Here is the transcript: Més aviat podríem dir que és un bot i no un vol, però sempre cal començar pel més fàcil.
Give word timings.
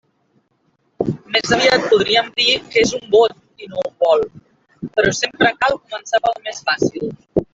Més 1.35 1.51
aviat 1.57 1.83
podríem 1.91 2.31
dir 2.39 2.55
que 2.71 2.79
és 2.85 2.93
un 3.01 3.03
bot 3.17 3.35
i 3.65 3.69
no 3.73 3.83
un 3.89 3.93
vol, 4.05 4.25
però 4.97 5.13
sempre 5.19 5.51
cal 5.65 5.79
començar 5.83 6.23
pel 6.25 6.41
més 6.49 6.65
fàcil. 6.71 7.07